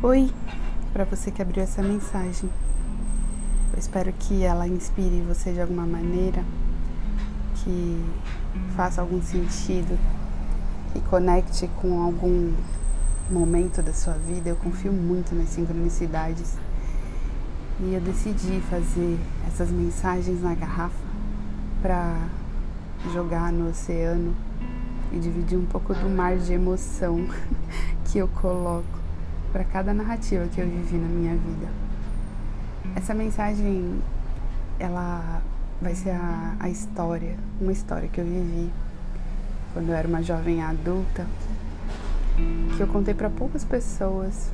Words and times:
Oi, 0.00 0.30
para 0.92 1.04
você 1.04 1.28
que 1.32 1.42
abriu 1.42 1.60
essa 1.60 1.82
mensagem. 1.82 2.48
Eu 3.72 3.78
espero 3.80 4.12
que 4.12 4.44
ela 4.44 4.68
inspire 4.68 5.22
você 5.22 5.52
de 5.52 5.60
alguma 5.60 5.84
maneira, 5.84 6.44
que 7.56 8.00
faça 8.76 9.00
algum 9.00 9.20
sentido, 9.20 9.98
que 10.92 11.00
conecte 11.00 11.68
com 11.82 12.00
algum 12.00 12.54
momento 13.28 13.82
da 13.82 13.92
sua 13.92 14.12
vida. 14.12 14.48
Eu 14.48 14.54
confio 14.54 14.92
muito 14.92 15.34
nas 15.34 15.48
sincronicidades. 15.48 16.56
E 17.80 17.92
eu 17.92 18.00
decidi 18.00 18.60
fazer 18.70 19.18
essas 19.48 19.68
mensagens 19.68 20.40
na 20.40 20.54
garrafa 20.54 20.94
para 21.82 22.14
jogar 23.12 23.50
no 23.50 23.70
oceano 23.70 24.32
e 25.10 25.18
dividir 25.18 25.58
um 25.58 25.66
pouco 25.66 25.92
do 25.92 26.08
mar 26.08 26.36
de 26.36 26.52
emoção 26.52 27.26
que 28.06 28.18
eu 28.18 28.28
coloco 28.28 29.07
para 29.52 29.64
cada 29.64 29.94
narrativa 29.94 30.46
que 30.46 30.60
eu 30.60 30.66
vivi 30.66 30.96
na 30.96 31.08
minha 31.08 31.34
vida. 31.34 31.68
Essa 32.94 33.14
mensagem, 33.14 34.00
ela 34.78 35.42
vai 35.80 35.94
ser 35.94 36.10
a, 36.10 36.56
a 36.58 36.68
história, 36.68 37.36
uma 37.60 37.72
história 37.72 38.08
que 38.08 38.20
eu 38.20 38.24
vivi 38.24 38.70
quando 39.72 39.90
eu 39.90 39.94
era 39.94 40.08
uma 40.08 40.22
jovem 40.22 40.62
adulta, 40.62 41.26
que 42.76 42.80
eu 42.80 42.86
contei 42.88 43.14
para 43.14 43.30
poucas 43.30 43.64
pessoas, 43.64 44.52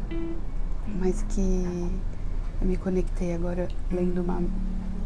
mas 1.00 1.24
que 1.28 1.90
eu 2.60 2.66
me 2.66 2.76
conectei 2.76 3.34
agora 3.34 3.68
lendo 3.90 4.22
uma, 4.22 4.42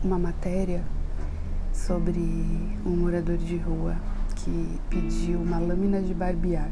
uma 0.02 0.18
matéria 0.18 0.82
sobre 1.73 2.20
um 2.84 2.96
morador 2.96 3.37
de 3.37 3.57
rua 3.57 3.96
que 4.34 4.80
pediu 4.91 5.41
uma 5.41 5.59
lâmina 5.59 6.01
de 6.01 6.15
barbear 6.15 6.70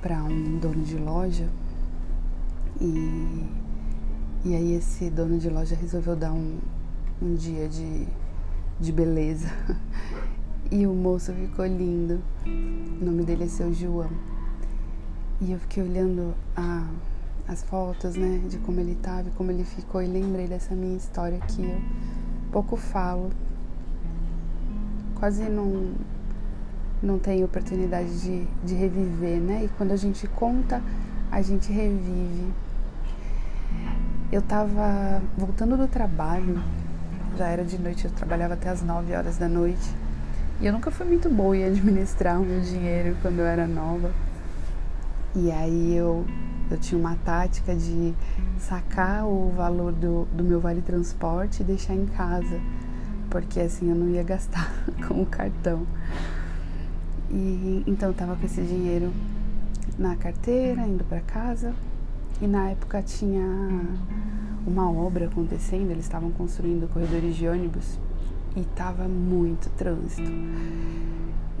para 0.00 0.22
um 0.22 0.58
dono 0.58 0.82
de 0.82 0.96
loja 0.96 1.48
e, 2.82 3.46
e 4.44 4.54
aí 4.56 4.74
esse 4.74 5.08
dono 5.08 5.38
de 5.38 5.48
loja 5.48 5.76
resolveu 5.76 6.16
dar 6.16 6.32
um, 6.32 6.58
um 7.22 7.34
dia 7.36 7.68
de, 7.68 8.06
de 8.80 8.92
beleza. 8.92 9.48
E 10.70 10.86
o 10.86 10.94
moço 10.94 11.34
ficou 11.34 11.66
lindo. 11.66 12.22
O 12.46 13.04
nome 13.04 13.24
dele 13.24 13.44
é 13.44 13.46
seu 13.46 13.74
João. 13.74 14.08
E 15.38 15.52
eu 15.52 15.58
fiquei 15.58 15.82
olhando 15.82 16.32
a, 16.56 16.88
as 17.46 17.62
fotos, 17.62 18.16
né, 18.16 18.40
de 18.48 18.56
como 18.56 18.80
ele 18.80 18.92
estava 18.92 19.28
e 19.28 19.32
como 19.32 19.50
ele 19.50 19.64
ficou, 19.64 20.02
e 20.02 20.06
lembrei 20.06 20.46
dessa 20.46 20.74
minha 20.74 20.96
história 20.96 21.38
que 21.40 21.62
eu 21.62 21.78
pouco 22.50 22.78
falo. 22.78 23.28
Quase 25.16 25.42
não, 25.42 25.92
não 27.02 27.18
tenho 27.18 27.44
oportunidade 27.44 28.22
de, 28.22 28.46
de 28.64 28.74
reviver, 28.74 29.42
né? 29.42 29.64
E 29.66 29.68
quando 29.76 29.92
a 29.92 29.96
gente 29.96 30.26
conta, 30.26 30.82
a 31.30 31.42
gente 31.42 31.70
revive. 31.70 32.50
Eu 34.32 34.40
tava 34.40 35.20
voltando 35.36 35.76
do 35.76 35.86
trabalho, 35.86 36.58
já 37.36 37.48
era 37.48 37.62
de 37.62 37.78
noite, 37.78 38.06
eu 38.06 38.10
trabalhava 38.10 38.54
até 38.54 38.70
as 38.70 38.82
9 38.82 39.14
horas 39.14 39.36
da 39.36 39.46
noite. 39.46 39.94
E 40.58 40.64
eu 40.64 40.72
nunca 40.72 40.90
fui 40.90 41.04
muito 41.04 41.28
boa 41.28 41.54
em 41.54 41.64
administrar 41.64 42.40
o 42.40 42.42
meu 42.42 42.62
dinheiro 42.62 43.14
quando 43.20 43.40
eu 43.40 43.44
era 43.44 43.66
nova. 43.66 44.10
E 45.36 45.52
aí 45.52 45.94
eu, 45.94 46.24
eu 46.70 46.78
tinha 46.78 46.98
uma 46.98 47.14
tática 47.16 47.76
de 47.76 48.14
sacar 48.58 49.26
o 49.26 49.50
valor 49.50 49.92
do, 49.92 50.24
do 50.32 50.42
meu 50.42 50.60
vale 50.60 50.80
transporte 50.80 51.60
e 51.60 51.64
deixar 51.64 51.94
em 51.94 52.06
casa, 52.06 52.58
porque 53.28 53.60
assim 53.60 53.90
eu 53.90 53.94
não 53.94 54.08
ia 54.08 54.22
gastar 54.22 54.72
com 55.06 55.20
o 55.20 55.26
cartão. 55.26 55.86
E 57.30 57.84
então 57.86 58.08
eu 58.08 58.14
tava 58.14 58.34
com 58.34 58.46
esse 58.46 58.62
dinheiro 58.62 59.12
na 59.98 60.16
carteira, 60.16 60.80
indo 60.86 61.04
para 61.04 61.20
casa, 61.20 61.74
e 62.40 62.46
na 62.46 62.70
época 62.70 63.02
tinha 63.02 63.44
uma 64.66 64.90
obra 64.90 65.26
acontecendo, 65.26 65.90
eles 65.90 66.04
estavam 66.04 66.30
construindo 66.30 66.90
corredores 66.92 67.36
de 67.36 67.46
ônibus 67.46 67.98
e 68.56 68.62
tava 68.76 69.08
muito 69.08 69.70
trânsito. 69.70 70.30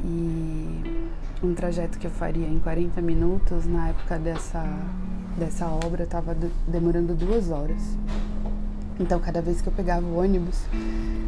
E 0.04 1.08
um 1.42 1.54
trajeto 1.54 1.98
que 1.98 2.06
eu 2.06 2.10
faria 2.10 2.46
em 2.46 2.58
40 2.58 3.00
minutos, 3.00 3.66
na 3.66 3.88
época 3.88 4.18
dessa, 4.18 4.64
dessa 5.36 5.66
obra, 5.66 6.06
tava 6.06 6.36
demorando 6.66 7.14
duas 7.14 7.50
horas. 7.50 7.96
Então, 9.00 9.18
cada 9.18 9.40
vez 9.40 9.60
que 9.60 9.68
eu 9.68 9.72
pegava 9.72 10.06
o 10.06 10.18
ônibus, 10.18 10.64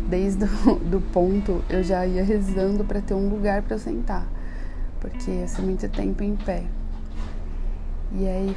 desde 0.09 0.44
o 0.44 0.76
do 0.78 1.00
ponto, 1.12 1.62
eu 1.69 1.82
já 1.82 2.06
ia 2.06 2.22
rezando 2.22 2.84
para 2.84 3.00
ter 3.00 3.15
um 3.15 3.28
lugar 3.28 3.62
para 3.62 3.78
sentar, 3.78 4.26
porque 5.00 5.31
ia 5.31 5.49
ser 5.49 5.62
muito 5.62 5.88
tempo 5.88 6.22
em 6.22 6.37
pé. 6.37 6.65
E 8.12 8.28
aí 8.28 8.56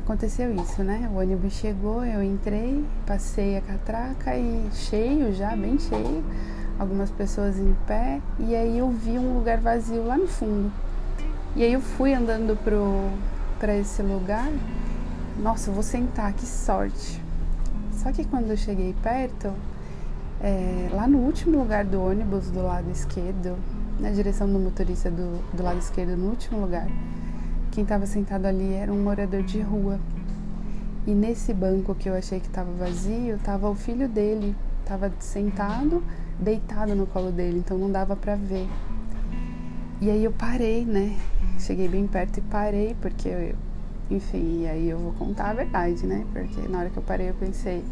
aconteceu 0.00 0.54
isso, 0.54 0.82
né? 0.82 1.08
O 1.12 1.18
ônibus 1.18 1.52
chegou, 1.52 2.04
eu 2.04 2.22
entrei, 2.22 2.84
passei 3.06 3.56
a 3.56 3.60
catraca 3.60 4.36
e 4.36 4.68
cheio 4.72 5.32
já, 5.32 5.54
bem 5.54 5.78
cheio, 5.78 6.24
algumas 6.78 7.10
pessoas 7.10 7.58
em 7.58 7.76
pé, 7.86 8.20
e 8.38 8.56
aí 8.56 8.78
eu 8.78 8.90
vi 8.90 9.18
um 9.18 9.34
lugar 9.34 9.58
vazio 9.58 10.04
lá 10.04 10.16
no 10.16 10.26
fundo. 10.26 10.72
E 11.54 11.62
aí 11.62 11.72
eu 11.72 11.80
fui 11.80 12.14
andando 12.14 12.56
pro 12.62 13.10
para 13.58 13.76
esse 13.76 14.02
lugar. 14.02 14.50
Nossa, 15.38 15.70
vou 15.70 15.82
sentar, 15.82 16.32
que 16.32 16.46
sorte. 16.46 17.22
Só 17.92 18.10
que 18.10 18.24
quando 18.24 18.50
eu 18.50 18.56
cheguei 18.56 18.94
perto, 19.02 19.52
é, 20.40 20.88
lá 20.92 21.06
no 21.06 21.18
último 21.18 21.58
lugar 21.58 21.84
do 21.84 22.02
ônibus, 22.02 22.50
do 22.50 22.62
lado 22.62 22.90
esquerdo, 22.90 23.56
na 23.98 24.10
direção 24.10 24.50
do 24.50 24.58
motorista 24.58 25.10
do, 25.10 25.38
do 25.54 25.62
lado 25.62 25.78
esquerdo, 25.78 26.16
no 26.16 26.30
último 26.30 26.60
lugar, 26.60 26.88
quem 27.70 27.84
estava 27.84 28.04
sentado 28.06 28.46
ali 28.46 28.74
era 28.74 28.92
um 28.92 29.02
morador 29.02 29.42
de 29.42 29.60
rua. 29.60 29.98
E 31.06 31.12
nesse 31.12 31.54
banco 31.54 31.94
que 31.94 32.08
eu 32.08 32.14
achei 32.14 32.40
que 32.40 32.46
estava 32.46 32.70
vazio, 32.72 33.36
estava 33.36 33.70
o 33.70 33.74
filho 33.74 34.08
dele, 34.08 34.54
estava 34.82 35.10
sentado, 35.18 36.02
deitado 36.38 36.94
no 36.94 37.06
colo 37.06 37.30
dele, 37.30 37.58
então 37.58 37.78
não 37.78 37.90
dava 37.90 38.16
para 38.16 38.34
ver. 38.34 38.68
E 40.00 40.10
aí 40.10 40.24
eu 40.24 40.32
parei, 40.32 40.84
né? 40.84 41.16
Cheguei 41.58 41.88
bem 41.88 42.06
perto 42.06 42.38
e 42.38 42.40
parei, 42.42 42.96
porque, 43.00 43.28
eu, 43.28 43.54
enfim, 44.10 44.62
e 44.62 44.66
aí 44.66 44.88
eu 44.88 44.98
vou 44.98 45.12
contar 45.12 45.50
a 45.50 45.54
verdade, 45.54 46.06
né? 46.06 46.24
Porque 46.32 46.68
na 46.68 46.80
hora 46.80 46.90
que 46.90 46.96
eu 46.96 47.02
parei 47.02 47.30
eu 47.30 47.34
pensei, 47.34 47.84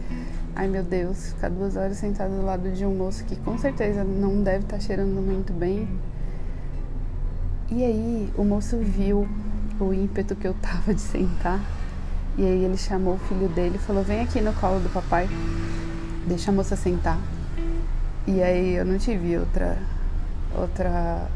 ai 0.56 0.68
meu 0.68 0.82
Deus, 0.82 1.32
ficar 1.32 1.50
duas 1.50 1.76
horas 1.76 1.96
sentado 1.96 2.34
do 2.34 2.44
lado 2.44 2.70
de 2.72 2.84
um 2.84 2.94
moço 2.94 3.24
que 3.24 3.36
com 3.36 3.56
certeza 3.56 4.02
não 4.04 4.42
deve 4.42 4.64
estar 4.64 4.76
tá 4.76 4.80
cheirando 4.80 5.20
muito 5.20 5.52
bem. 5.52 5.88
E 7.70 7.84
aí 7.84 8.32
o 8.36 8.44
moço 8.44 8.78
viu 8.78 9.28
o 9.84 9.94
ímpeto 9.94 10.34
que 10.34 10.46
eu 10.46 10.54
tava 10.60 10.92
de 10.94 11.00
sentar. 11.00 11.60
E 12.36 12.42
aí 12.44 12.64
ele 12.64 12.76
chamou 12.76 13.14
o 13.14 13.18
filho 13.18 13.48
dele 13.48 13.76
e 13.76 13.78
falou: 13.78 14.02
Vem 14.02 14.20
aqui 14.20 14.40
no 14.40 14.52
colo 14.54 14.80
do 14.80 14.88
papai, 14.92 15.28
deixa 16.26 16.50
a 16.50 16.54
moça 16.54 16.76
sentar. 16.76 17.18
E 18.26 18.42
aí 18.42 18.74
eu 18.74 18.84
não 18.84 18.98
tive 18.98 19.38
outra, 19.38 19.78
outra 20.54 21.28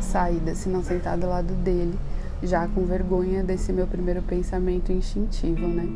saída 0.00 0.54
senão 0.54 0.82
sentar 0.82 1.16
do 1.16 1.28
lado 1.28 1.54
dele, 1.62 1.98
já 2.42 2.66
com 2.66 2.84
vergonha 2.84 3.44
desse 3.44 3.72
meu 3.72 3.86
primeiro 3.86 4.22
pensamento 4.22 4.90
instintivo, 4.90 5.68
né? 5.68 5.86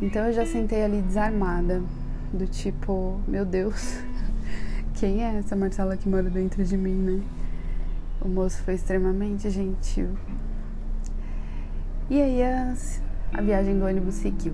Então 0.00 0.26
eu 0.26 0.32
já 0.32 0.44
sentei 0.44 0.84
ali 0.84 1.00
desarmada, 1.02 1.82
do 2.32 2.46
tipo: 2.46 3.20
Meu 3.26 3.44
Deus, 3.44 3.98
quem 4.94 5.24
é 5.24 5.38
essa 5.38 5.54
Marcela 5.54 5.96
que 5.96 6.08
mora 6.08 6.28
dentro 6.28 6.64
de 6.64 6.76
mim, 6.76 6.94
né? 6.94 7.22
O 8.20 8.28
moço 8.28 8.62
foi 8.62 8.74
extremamente 8.74 9.50
gentil. 9.50 10.08
E 12.08 12.20
aí 12.20 12.42
a, 12.42 12.74
a 13.34 13.40
viagem 13.40 13.78
do 13.78 13.84
ônibus 13.84 14.14
seguiu. 14.14 14.52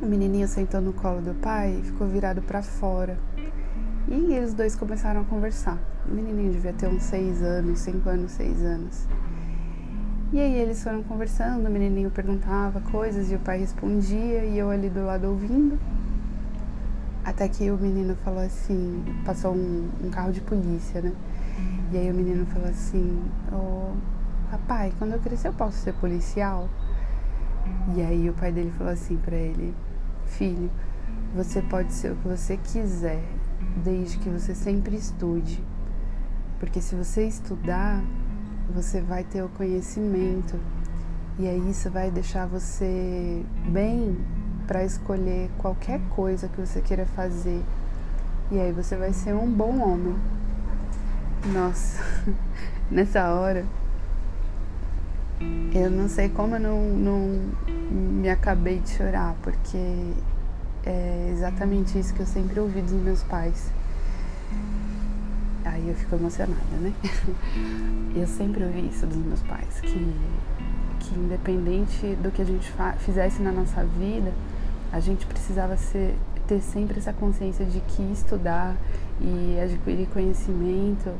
O 0.00 0.06
menininho 0.06 0.48
sentou 0.48 0.80
no 0.80 0.92
colo 0.92 1.20
do 1.20 1.34
pai 1.34 1.78
e 1.78 1.82
ficou 1.82 2.06
virado 2.06 2.42
para 2.42 2.62
fora. 2.62 3.16
E 4.08 4.34
eles 4.34 4.52
dois 4.52 4.74
começaram 4.74 5.20
a 5.20 5.24
conversar. 5.24 5.78
O 6.06 6.12
menininho 6.12 6.52
devia 6.52 6.72
ter 6.72 6.88
uns 6.88 7.04
seis 7.04 7.40
anos, 7.40 7.78
cinco 7.78 8.08
anos, 8.08 8.32
seis 8.32 8.60
anos. 8.62 9.06
E 10.32 10.40
aí 10.40 10.54
eles 10.54 10.82
foram 10.82 11.02
conversando, 11.02 11.66
o 11.66 11.70
menininho 11.70 12.10
perguntava 12.10 12.80
coisas 12.80 13.30
e 13.30 13.34
o 13.34 13.38
pai 13.38 13.58
respondia 13.58 14.44
e 14.44 14.58
eu 14.58 14.70
ali 14.70 14.88
do 14.88 15.04
lado 15.04 15.28
ouvindo. 15.28 15.78
Até 17.24 17.46
que 17.48 17.70
o 17.70 17.76
menino 17.76 18.16
falou 18.24 18.40
assim, 18.40 19.04
passou 19.24 19.54
um, 19.54 19.88
um 20.02 20.10
carro 20.10 20.32
de 20.32 20.40
polícia, 20.40 21.00
né? 21.00 21.12
E 21.92 21.98
aí 21.98 22.10
o 22.10 22.14
menino 22.14 22.46
falou 22.46 22.68
assim, 22.68 23.22
oh, 23.52 23.92
papai, 24.50 24.94
quando 24.98 25.12
eu 25.12 25.18
crescer 25.18 25.48
eu 25.48 25.52
posso 25.52 25.76
ser 25.76 25.92
policial? 25.92 26.66
E 27.94 28.00
aí 28.00 28.30
o 28.30 28.32
pai 28.32 28.50
dele 28.50 28.72
falou 28.78 28.94
assim 28.94 29.18
para 29.18 29.36
ele, 29.36 29.74
filho, 30.24 30.70
você 31.34 31.60
pode 31.60 31.92
ser 31.92 32.12
o 32.12 32.16
que 32.16 32.28
você 32.28 32.56
quiser, 32.56 33.22
desde 33.84 34.16
que 34.18 34.30
você 34.30 34.54
sempre 34.54 34.96
estude. 34.96 35.62
Porque 36.58 36.80
se 36.80 36.94
você 36.94 37.26
estudar, 37.26 38.02
você 38.74 39.02
vai 39.02 39.22
ter 39.22 39.42
o 39.42 39.50
conhecimento 39.50 40.58
e 41.38 41.46
aí 41.46 41.70
isso 41.70 41.90
vai 41.90 42.10
deixar 42.10 42.46
você 42.46 43.44
bem 43.68 44.16
para 44.66 44.82
escolher 44.82 45.50
qualquer 45.58 46.00
coisa 46.08 46.48
que 46.48 46.58
você 46.58 46.80
queira 46.80 47.04
fazer. 47.04 47.62
E 48.50 48.58
aí 48.58 48.72
você 48.72 48.96
vai 48.96 49.12
ser 49.12 49.34
um 49.34 49.50
bom 49.50 49.78
homem. 49.78 50.16
Nossa, 51.44 52.02
nessa 52.90 53.30
hora 53.32 53.64
Eu 55.74 55.90
não 55.90 56.08
sei 56.08 56.28
como 56.28 56.54
eu 56.54 56.60
não, 56.60 56.80
não 56.90 57.52
me 57.90 58.28
acabei 58.30 58.78
de 58.78 58.90
chorar, 58.90 59.34
porque 59.42 60.12
é 60.84 61.30
exatamente 61.32 61.98
isso 61.98 62.14
que 62.14 62.20
eu 62.20 62.26
sempre 62.26 62.60
ouvi 62.60 62.80
dos 62.80 62.92
meus 62.92 63.22
pais. 63.24 63.72
Aí 65.64 65.88
eu 65.88 65.94
fico 65.94 66.14
emocionada, 66.14 66.76
né? 66.80 66.92
Eu 68.14 68.26
sempre 68.26 68.62
ouvi 68.64 68.88
isso 68.88 69.06
dos 69.06 69.16
meus 69.16 69.40
pais, 69.42 69.80
que, 69.80 70.14
que 71.00 71.14
independente 71.18 72.14
do 72.16 72.30
que 72.30 72.42
a 72.42 72.44
gente 72.44 72.70
fizesse 72.98 73.40
na 73.40 73.50
nossa 73.50 73.84
vida, 73.84 74.32
a 74.92 75.00
gente 75.00 75.24
precisava 75.24 75.76
ser, 75.76 76.14
ter 76.52 76.60
sempre 76.60 76.98
essa 76.98 77.12
consciência 77.12 77.64
de 77.64 77.80
que 77.80 78.02
estudar 78.12 78.76
e 79.20 79.58
adquirir 79.58 80.06
conhecimento 80.08 81.10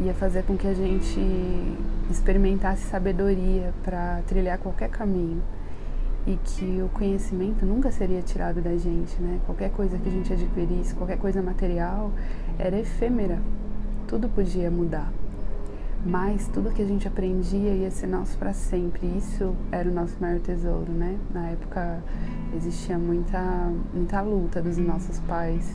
ia 0.00 0.12
fazer 0.12 0.42
com 0.42 0.56
que 0.56 0.66
a 0.66 0.74
gente 0.74 1.20
experimentasse 2.10 2.82
sabedoria 2.82 3.72
para 3.84 4.20
trilhar 4.26 4.58
qualquer 4.58 4.88
caminho. 4.88 5.40
E 6.26 6.36
que 6.44 6.82
o 6.82 6.88
conhecimento 6.88 7.64
nunca 7.64 7.92
seria 7.92 8.20
tirado 8.20 8.60
da 8.60 8.76
gente, 8.76 9.16
né? 9.22 9.38
Qualquer 9.46 9.70
coisa 9.70 9.96
que 9.96 10.08
a 10.08 10.12
gente 10.12 10.32
adquirisse, 10.32 10.92
qualquer 10.94 11.18
coisa 11.18 11.40
material 11.40 12.10
era 12.58 12.76
efêmera, 12.76 13.38
tudo 14.08 14.28
podia 14.28 14.68
mudar, 14.68 15.12
mas 16.06 16.48
tudo 16.48 16.70
que 16.70 16.80
a 16.80 16.86
gente 16.86 17.08
aprendia 17.08 17.72
ia 17.74 17.90
ser 17.90 18.06
nosso 18.06 18.38
para 18.38 18.52
sempre. 18.52 19.06
Isso 19.18 19.54
era 19.72 19.88
o 19.88 19.92
nosso 19.92 20.16
maior 20.20 20.40
tesouro, 20.40 20.92
né? 20.92 21.18
Na 21.34 21.48
época 21.48 22.02
existia 22.54 22.98
muita 22.98 23.72
muita 23.92 24.20
luta 24.20 24.62
dos 24.62 24.76
nossos 24.78 25.18
pais. 25.20 25.74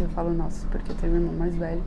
Eu 0.00 0.08
falo 0.08 0.32
nossos 0.32 0.64
porque 0.64 0.92
eu 0.92 0.96
tenho 0.96 1.12
um 1.12 1.16
irmão 1.16 1.34
mais 1.34 1.54
velho 1.54 1.82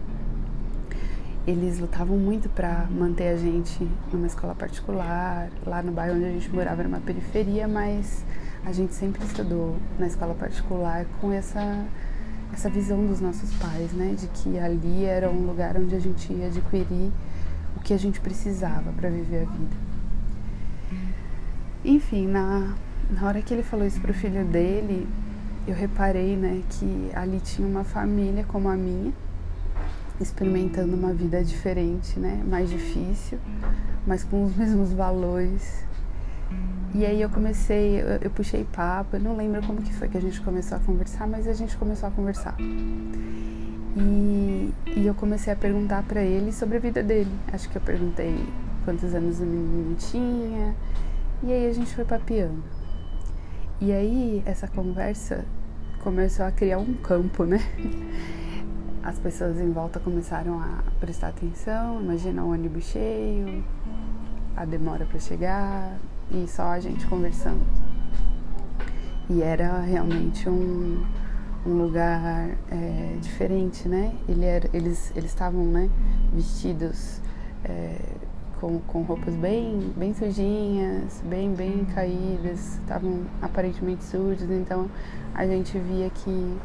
eles 1.48 1.80
lutavam 1.80 2.18
muito 2.18 2.48
para 2.50 2.88
manter 2.92 3.30
a 3.30 3.38
gente 3.38 3.90
numa 4.12 4.28
escola 4.28 4.54
particular. 4.54 5.50
Lá 5.66 5.82
no 5.82 5.92
bairro 5.92 6.16
onde 6.16 6.26
a 6.26 6.32
gente 6.32 6.54
morava 6.54 6.82
era 6.82 6.88
uma 6.88 7.00
periferia, 7.00 7.68
mas 7.68 8.24
a 8.64 8.72
gente 8.72 8.94
sempre 8.94 9.24
estudou 9.24 9.76
na 9.98 10.06
escola 10.06 10.36
particular 10.36 11.06
com 11.20 11.32
essa 11.32 11.86
essa 12.52 12.68
visão 12.68 13.06
dos 13.06 13.22
nossos 13.22 13.54
pais, 13.58 13.92
né, 13.94 14.16
de 14.18 14.28
que 14.28 14.58
ali 14.58 15.06
era 15.06 15.30
um 15.30 15.46
lugar 15.46 15.78
onde 15.78 15.96
a 15.96 16.00
gente 16.00 16.34
ia 16.34 16.48
adquirir 16.48 17.12
o 17.80 17.82
que 17.82 17.94
a 17.94 17.98
gente 17.98 18.20
precisava 18.20 18.92
para 18.92 19.10
viver 19.10 19.48
a 19.48 19.52
vida. 19.52 19.76
Enfim, 21.84 22.28
na 22.28 22.76
na 23.10 23.26
hora 23.26 23.42
que 23.42 23.52
ele 23.52 23.64
falou 23.64 23.88
isso 23.88 24.00
pro 24.00 24.14
filho 24.14 24.46
dele, 24.46 25.08
eu 25.68 25.74
reparei, 25.74 26.36
né, 26.36 26.62
que 26.70 27.10
ali 27.16 27.40
tinha 27.40 27.68
uma 27.68 27.84
família 27.84 28.46
como 28.48 28.70
a 28.70 28.76
minha 28.76 29.12
experimentando 30.22 30.96
uma 30.96 31.14
vida 31.14 31.44
diferente, 31.44 32.20
né? 32.20 32.44
Mais 32.46 32.70
difícil, 32.70 33.40
mas 34.06 34.24
com 34.24 34.44
os 34.44 34.56
mesmos 34.58 34.92
valores. 34.92 35.84
E 36.94 37.06
aí 37.06 37.22
eu 37.22 37.30
comecei, 37.30 38.02
eu, 38.02 38.08
eu, 38.22 38.30
puxei 38.30 38.64
papo, 38.64 39.16
eu 39.16 39.20
não 39.20 39.36
lembro 39.36 39.62
como 39.66 39.82
que 39.82 39.94
foi 39.94 40.10
que 40.10 40.18
a 40.18 40.22
gente 40.22 40.42
começou 40.42 40.78
a 40.78 40.82
conversar, 40.82 41.28
mas 41.28 41.48
a 41.48 41.54
gente 41.54 41.78
começou 41.78 42.10
a 42.10 42.12
conversar. 42.12 42.56
E, 43.98 44.74
e 44.96 45.08
eu 45.08 45.14
comecei 45.14 45.52
a 45.52 45.56
perguntar 45.56 46.04
para 46.04 46.22
ele 46.22 46.52
sobre 46.52 46.78
a 46.78 46.80
vida 46.80 47.02
dele. 47.02 47.32
Acho 47.52 47.70
que 47.70 47.78
eu 47.78 47.82
perguntei 47.82 48.36
quantos 48.86 49.14
anos 49.14 49.40
o 49.40 49.46
menino 49.46 49.96
tinha. 49.96 50.76
E 51.44 51.52
aí 51.52 51.68
a 51.68 51.74
gente 51.74 51.94
foi 51.96 52.06
papeando. 52.06 52.64
E 53.82 53.92
aí 53.92 54.44
essa 54.46 54.68
conversa 54.68 55.46
começou 56.04 56.46
a 56.46 56.52
criar 56.52 56.78
um 56.78 56.94
campo, 56.96 57.46
né? 57.46 57.60
as 59.04 59.18
pessoas 59.18 59.60
em 59.60 59.72
volta 59.72 60.00
começaram 60.00 60.60
a 60.60 60.84
prestar 61.00 61.30
atenção, 61.30 62.02
imagina 62.02 62.44
o 62.44 62.52
ônibus 62.52 62.84
cheio, 62.84 63.64
a 64.56 64.66
demora 64.66 65.06
para 65.06 65.20
chegar 65.20 65.98
e 66.32 66.46
só 66.48 66.64
a 66.64 66.80
gente 66.80 67.08
conversando. 67.08 67.62
E 69.30 69.42
era 69.42 69.80
realmente 69.80 70.50
um, 70.50 71.06
um 71.66 71.74
lugar 71.74 72.50
é, 72.72 73.18
diferente, 73.22 73.88
né? 73.88 74.14
Ele 74.28 74.46
era, 74.46 74.70
eles 74.74 75.12
estavam 75.16 75.64
né, 75.66 75.90
vestidos 76.34 77.20
é, 77.66 77.98
com, 78.60 78.80
com 78.80 79.02
roupas 79.04 79.34
bem 79.36 79.94
bem 79.96 80.14
sujinhas, 80.14 81.22
bem 81.24 81.54
bem 81.54 81.86
caídas, 81.94 82.76
estavam 82.76 83.22
aparentemente 83.42 84.04
sujos, 84.04 84.50
então 84.50 84.90
a 85.34 85.46
gente 85.46 85.78
via 85.78 86.10
que 86.10 86.58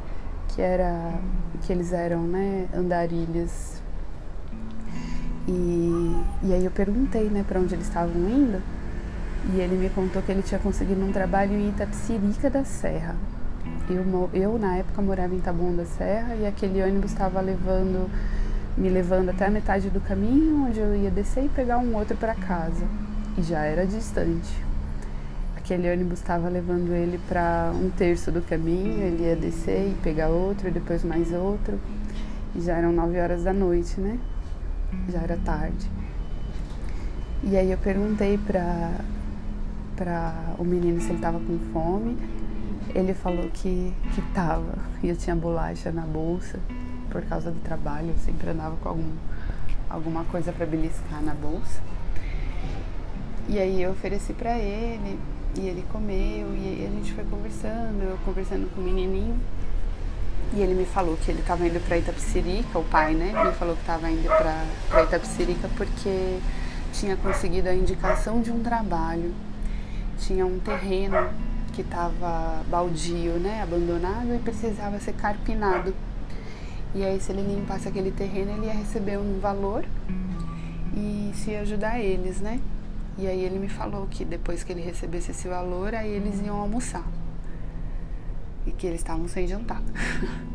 que 0.48 0.62
era 0.62 1.18
que 1.62 1.72
eles 1.72 1.92
eram 1.92 2.22
né 2.22 2.68
andarilhos 2.74 3.82
e, 5.48 6.16
e 6.42 6.52
aí 6.52 6.64
eu 6.64 6.70
perguntei 6.70 7.28
né 7.28 7.44
para 7.46 7.60
onde 7.60 7.74
eles 7.74 7.86
estavam 7.86 8.14
indo 8.28 8.62
e 9.52 9.60
ele 9.60 9.76
me 9.76 9.90
contou 9.90 10.22
que 10.22 10.32
ele 10.32 10.42
tinha 10.42 10.60
conseguido 10.60 11.04
um 11.04 11.12
trabalho 11.12 11.52
em 11.52 11.68
Itapsirica 11.68 12.48
da 12.48 12.64
Serra 12.64 13.14
eu, 13.88 14.30
eu 14.32 14.58
na 14.58 14.76
época 14.76 15.02
morava 15.02 15.34
em 15.34 15.40
Taboão 15.40 15.74
da 15.74 15.84
Serra 15.84 16.34
e 16.34 16.46
aquele 16.46 16.82
ônibus 16.82 17.12
estava 17.12 17.40
levando 17.40 18.10
me 18.76 18.88
levando 18.88 19.28
até 19.28 19.46
a 19.46 19.50
metade 19.50 19.88
do 19.88 20.00
caminho 20.00 20.66
onde 20.66 20.80
eu 20.80 20.96
ia 20.96 21.10
descer 21.10 21.44
e 21.44 21.48
pegar 21.48 21.78
um 21.78 21.94
outro 21.94 22.16
para 22.16 22.34
casa 22.34 22.84
e 23.38 23.42
já 23.42 23.60
era 23.60 23.86
distante 23.86 24.64
aquele 25.64 25.90
ônibus 25.90 26.18
estava 26.18 26.46
levando 26.50 26.92
ele 26.92 27.18
para 27.26 27.72
um 27.74 27.88
terço 27.88 28.30
do 28.30 28.42
caminho, 28.42 29.02
ele 29.02 29.24
ia 29.24 29.34
descer 29.34 29.92
e 29.92 29.94
pegar 30.02 30.28
outro, 30.28 30.68
e 30.68 30.70
depois 30.70 31.02
mais 31.02 31.32
outro. 31.32 31.80
E 32.54 32.60
já 32.60 32.76
eram 32.76 32.92
nove 32.92 33.18
horas 33.18 33.44
da 33.44 33.52
noite, 33.52 33.98
né? 33.98 34.18
Já 35.08 35.20
era 35.20 35.38
tarde. 35.38 35.90
E 37.42 37.56
aí 37.56 37.72
eu 37.72 37.78
perguntei 37.78 38.36
para 38.36 38.92
para 39.96 40.34
o 40.58 40.64
menino 40.64 41.00
se 41.00 41.06
ele 41.06 41.14
estava 41.14 41.38
com 41.38 41.58
fome. 41.72 42.18
Ele 42.94 43.12
falou 43.12 43.50
que 43.50 43.92
que 44.14 44.22
tava. 44.32 44.78
E 45.02 45.08
eu 45.08 45.16
tinha 45.16 45.34
bolacha 45.34 45.90
na 45.90 46.02
bolsa 46.02 46.60
por 47.10 47.22
causa 47.22 47.50
do 47.50 47.60
trabalho, 47.60 48.08
eu 48.08 48.18
sempre 48.18 48.50
andava 48.50 48.76
com 48.76 48.88
algum 48.88 49.12
alguma 49.88 50.24
coisa 50.24 50.52
para 50.52 50.66
beliscar 50.66 51.22
na 51.22 51.34
bolsa. 51.34 51.80
E 53.48 53.58
aí 53.58 53.82
eu 53.82 53.92
ofereci 53.92 54.32
para 54.32 54.58
ele, 54.58 55.18
e 55.56 55.68
ele 55.68 55.84
comeu, 55.92 56.48
e 56.54 56.84
a 56.86 56.90
gente 56.90 57.12
foi 57.12 57.24
conversando, 57.24 58.02
eu 58.02 58.18
conversando 58.24 58.68
com 58.74 58.80
o 58.80 58.84
menininho. 58.84 59.38
E 60.52 60.60
ele 60.60 60.74
me 60.74 60.84
falou 60.84 61.16
que 61.16 61.30
ele 61.30 61.40
estava 61.40 61.66
indo 61.66 61.80
para 61.86 61.98
Itapsirica, 61.98 62.78
o 62.78 62.84
pai, 62.84 63.14
né? 63.14 63.32
Me 63.44 63.52
falou 63.52 63.74
que 63.74 63.80
estava 63.80 64.10
indo 64.10 64.28
para 64.28 65.02
Itapsirica 65.02 65.68
porque 65.76 66.38
tinha 66.92 67.16
conseguido 67.16 67.68
a 67.68 67.74
indicação 67.74 68.40
de 68.40 68.50
um 68.50 68.62
trabalho. 68.62 69.32
Tinha 70.18 70.46
um 70.46 70.58
terreno 70.58 71.28
que 71.74 71.82
estava 71.82 72.62
baldio, 72.68 73.32
né? 73.38 73.62
Abandonado 73.62 74.34
e 74.34 74.38
precisava 74.38 74.98
ser 75.00 75.14
carpinado. 75.14 75.94
E 76.94 77.04
aí, 77.04 77.20
se 77.20 77.32
ele 77.32 77.42
limpasse 77.42 77.88
aquele 77.88 78.12
terreno, 78.12 78.52
ele 78.52 78.66
ia 78.66 78.72
receber 78.72 79.18
um 79.18 79.40
valor 79.40 79.84
e 80.96 81.32
se 81.34 81.50
ia 81.50 81.60
ajudar 81.62 81.98
eles, 81.98 82.40
né? 82.40 82.60
E 83.18 83.26
aí 83.26 83.44
ele 83.44 83.58
me 83.58 83.68
falou 83.68 84.06
que 84.06 84.24
depois 84.24 84.62
que 84.62 84.72
ele 84.72 84.80
recebesse 84.80 85.32
esse 85.32 85.48
valor, 85.48 85.94
aí 85.94 86.10
eles 86.10 86.40
iam 86.40 86.56
almoçar. 86.56 87.04
E 88.66 88.70
que 88.70 88.86
eles 88.86 89.00
estavam 89.00 89.26
sem 89.28 89.46
jantar. 89.46 89.82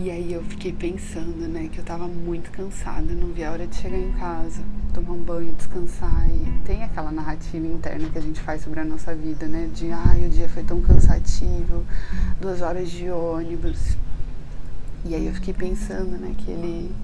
e 0.00 0.12
aí 0.12 0.32
eu 0.32 0.44
fiquei 0.44 0.72
pensando, 0.72 1.48
né, 1.48 1.68
que 1.72 1.78
eu 1.78 1.84
tava 1.84 2.06
muito 2.06 2.52
cansada, 2.52 3.12
não 3.12 3.32
vi 3.32 3.42
a 3.42 3.50
hora 3.50 3.66
de 3.66 3.74
chegar 3.74 3.98
em 3.98 4.12
casa, 4.12 4.62
tomar 4.94 5.12
um 5.12 5.22
banho, 5.24 5.52
descansar. 5.54 6.24
E 6.30 6.60
tem 6.64 6.84
aquela 6.84 7.10
narrativa 7.10 7.66
interna 7.66 8.08
que 8.08 8.16
a 8.16 8.20
gente 8.22 8.40
faz 8.40 8.62
sobre 8.62 8.78
a 8.78 8.84
nossa 8.84 9.12
vida, 9.12 9.46
né? 9.46 9.68
De 9.74 9.90
ai, 9.90 10.24
o 10.24 10.30
dia 10.30 10.48
foi 10.48 10.62
tão 10.62 10.80
cansativo, 10.80 11.84
duas 12.40 12.62
horas 12.62 12.88
de 12.88 13.10
ônibus. 13.10 13.96
E 15.04 15.16
aí 15.16 15.26
eu 15.26 15.34
fiquei 15.34 15.52
pensando, 15.52 16.16
né, 16.16 16.32
que 16.38 16.48
ele, 16.48 16.94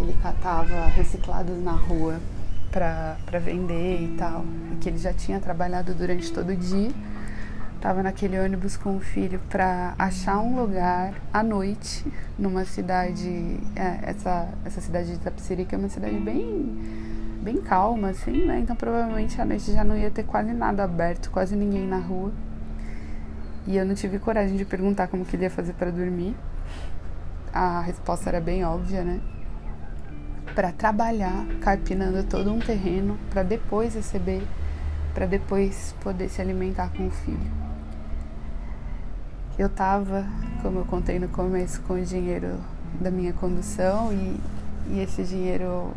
ele 0.00 0.16
catava 0.22 0.86
reciclados 0.86 1.62
na 1.62 1.72
rua 1.72 2.18
para 2.70 3.38
vender 3.38 4.00
e 4.00 4.16
tal. 4.16 4.46
E 4.72 4.76
que 4.76 4.88
ele 4.88 4.98
já 4.98 5.12
tinha 5.12 5.38
trabalhado 5.40 5.92
durante 5.92 6.32
todo 6.32 6.52
o 6.52 6.56
dia. 6.56 6.90
Tava 7.84 8.02
naquele 8.02 8.40
ônibus 8.40 8.78
com 8.78 8.96
o 8.96 9.00
filho 9.00 9.38
para 9.50 9.94
achar 9.98 10.38
um 10.38 10.58
lugar 10.58 11.12
à 11.30 11.42
noite 11.42 12.10
numa 12.38 12.64
cidade, 12.64 13.60
é, 13.76 14.08
essa, 14.08 14.48
essa 14.64 14.80
cidade 14.80 15.08
de 15.08 15.16
Itapsirica 15.16 15.76
é 15.76 15.78
uma 15.78 15.90
cidade 15.90 16.16
bem, 16.16 16.78
bem 17.42 17.58
calma, 17.58 18.08
assim, 18.08 18.46
né? 18.46 18.58
Então 18.58 18.74
provavelmente 18.74 19.38
à 19.38 19.44
noite 19.44 19.70
já 19.70 19.84
não 19.84 19.94
ia 19.94 20.10
ter 20.10 20.22
quase 20.22 20.54
nada 20.54 20.82
aberto, 20.82 21.30
quase 21.30 21.54
ninguém 21.54 21.86
na 21.86 21.98
rua. 21.98 22.32
E 23.66 23.76
eu 23.76 23.84
não 23.84 23.94
tive 23.94 24.18
coragem 24.18 24.56
de 24.56 24.64
perguntar 24.64 25.08
como 25.08 25.22
que 25.22 25.36
ele 25.36 25.42
ia 25.42 25.50
fazer 25.50 25.74
para 25.74 25.90
dormir. 25.90 26.34
A 27.52 27.82
resposta 27.82 28.30
era 28.30 28.40
bem 28.40 28.64
óbvia, 28.64 29.04
né? 29.04 29.20
para 30.54 30.72
trabalhar 30.72 31.44
carpinando 31.60 32.24
todo 32.24 32.50
um 32.50 32.60
terreno 32.60 33.18
para 33.28 33.42
depois 33.42 33.94
receber, 33.94 34.42
para 35.12 35.26
depois 35.26 35.94
poder 36.00 36.30
se 36.30 36.40
alimentar 36.40 36.88
com 36.96 37.08
o 37.08 37.10
filho. 37.10 37.63
Eu 39.56 39.68
estava, 39.68 40.26
como 40.62 40.80
eu 40.80 40.84
contei 40.84 41.18
no 41.20 41.28
começo, 41.28 41.80
com 41.82 41.94
o 41.94 42.04
dinheiro 42.04 42.58
da 43.00 43.08
minha 43.08 43.32
condução 43.32 44.12
e, 44.12 44.40
e 44.90 45.00
esse 45.00 45.22
dinheiro 45.22 45.92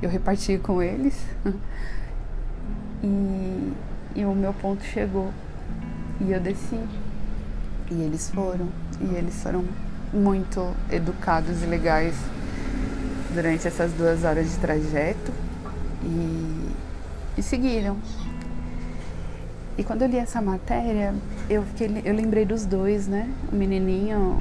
eu 0.00 0.08
reparti 0.08 0.56
com 0.56 0.82
eles. 0.82 1.14
e, 3.04 3.72
e 4.16 4.24
o 4.24 4.34
meu 4.34 4.54
ponto 4.54 4.82
chegou. 4.84 5.30
E 6.20 6.32
eu 6.32 6.40
desci. 6.40 6.80
E 7.90 7.94
eles 7.94 8.30
foram. 8.30 8.68
E 9.00 9.14
eles 9.16 9.42
foram 9.42 9.64
muito 10.12 10.74
educados 10.90 11.62
e 11.62 11.66
legais 11.66 12.14
durante 13.34 13.68
essas 13.68 13.92
duas 13.92 14.24
horas 14.24 14.50
de 14.50 14.56
trajeto. 14.56 15.30
E, 16.02 16.70
e 17.36 17.42
seguiram. 17.42 17.98
E 19.76 19.82
quando 19.82 20.02
eu 20.02 20.08
li 20.08 20.18
essa 20.18 20.40
matéria, 20.42 21.14
eu, 21.48 21.62
fiquei, 21.62 22.02
eu 22.04 22.14
lembrei 22.14 22.44
dos 22.44 22.66
dois, 22.66 23.08
né? 23.08 23.32
O 23.50 23.56
menininho, 23.56 24.38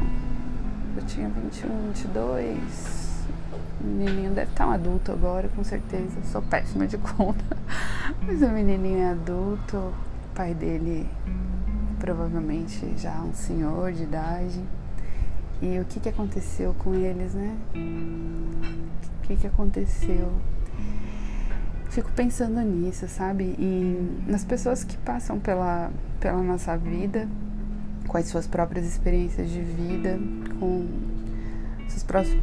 eu 0.97 1.05
tinha 1.05 1.29
21, 1.29 1.69
22. 1.93 3.25
O 3.81 3.87
menininho 3.87 4.31
deve 4.31 4.51
estar 4.51 4.67
um 4.67 4.71
adulto 4.71 5.11
agora, 5.11 5.47
com 5.55 5.63
certeza. 5.63 6.21
sou 6.31 6.41
péssima 6.41 6.85
de 6.85 6.97
conta. 6.97 7.43
Mas 8.27 8.41
o 8.41 8.49
menininho 8.49 8.99
é 8.99 9.11
adulto, 9.11 9.77
o 9.77 9.93
pai 10.35 10.53
dele 10.53 11.07
provavelmente 11.97 12.93
já 12.97 13.21
um 13.21 13.33
senhor 13.33 13.93
de 13.93 14.03
idade. 14.03 14.61
E 15.61 15.79
o 15.79 15.85
que, 15.85 15.99
que 15.99 16.09
aconteceu 16.09 16.75
com 16.79 16.93
eles, 16.93 17.33
né? 17.33 17.55
O 17.73 19.27
que, 19.27 19.37
que 19.37 19.47
aconteceu? 19.47 20.29
Fico 21.91 22.09
pensando 22.13 22.61
nisso, 22.61 23.05
sabe? 23.09 23.53
E 23.59 24.23
nas 24.25 24.45
pessoas 24.45 24.81
que 24.81 24.95
passam 24.95 25.37
pela, 25.37 25.91
pela 26.21 26.41
nossa 26.41 26.77
vida, 26.77 27.27
com 28.07 28.15
as 28.15 28.27
suas 28.27 28.47
próprias 28.47 28.85
experiências 28.85 29.49
de 29.49 29.59
vida, 29.59 30.17
com 30.57 30.87
seus, 31.89 32.01
próprios, 32.03 32.39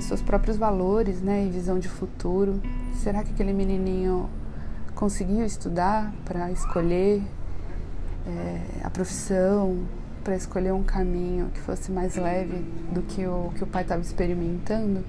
seus 0.00 0.22
próprios 0.22 0.56
valores, 0.56 1.20
né? 1.20 1.44
E 1.44 1.50
visão 1.50 1.78
de 1.78 1.90
futuro. 1.90 2.58
Será 2.94 3.22
que 3.22 3.32
aquele 3.32 3.52
menininho 3.52 4.30
conseguiu 4.94 5.44
estudar 5.44 6.10
para 6.24 6.50
escolher 6.50 7.22
é, 8.26 8.60
a 8.82 8.88
profissão, 8.88 9.86
para 10.24 10.34
escolher 10.34 10.72
um 10.72 10.82
caminho 10.82 11.50
que 11.52 11.60
fosse 11.60 11.92
mais 11.92 12.16
leve 12.16 12.64
do 12.92 13.02
que 13.02 13.26
o 13.26 13.52
que 13.56 13.62
o 13.62 13.66
pai 13.66 13.82
estava 13.82 14.00
experimentando? 14.00 15.04